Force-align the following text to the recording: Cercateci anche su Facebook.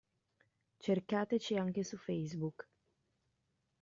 Cercateci 0.79 1.57
anche 1.57 1.83
su 1.83 1.95
Facebook. 1.95 2.67